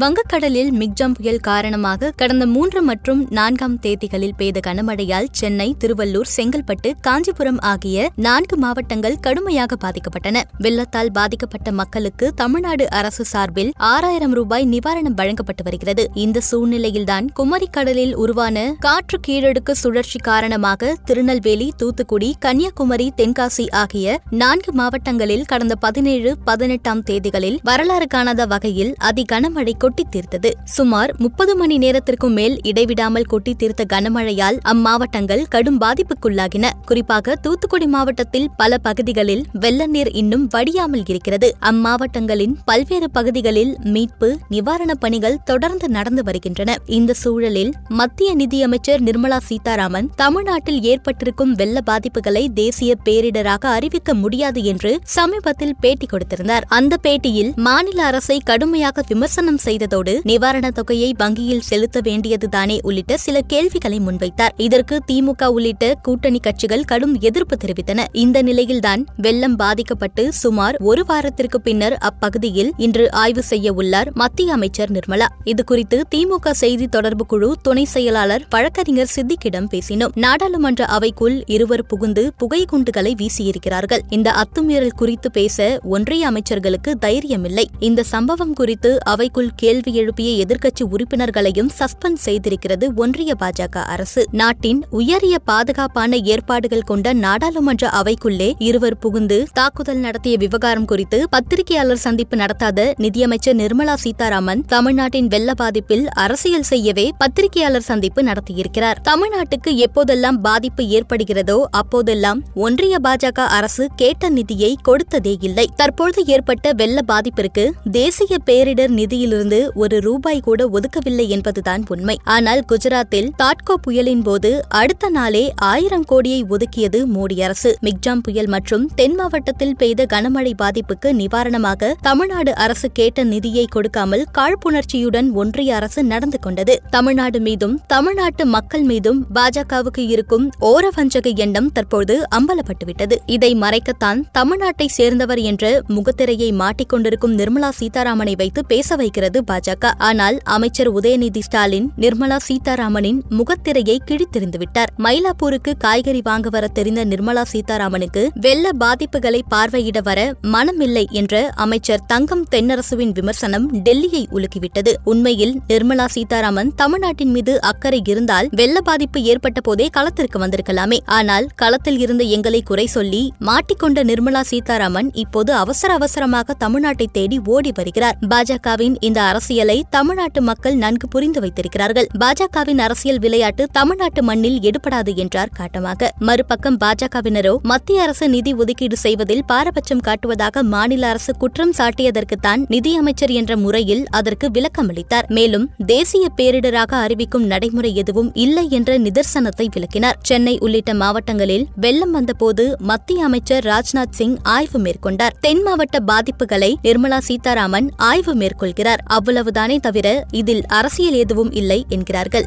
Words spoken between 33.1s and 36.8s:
கொட்டி தீர்த்த கனமழையால் அம்மாவட்டங்கள் கடும் பாதிப்புக்குள்ளாகின.